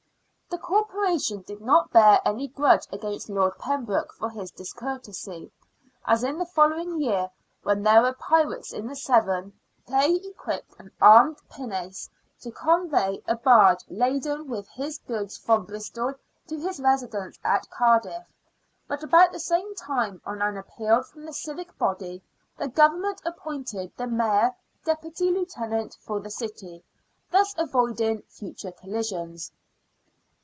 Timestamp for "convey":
12.51-13.23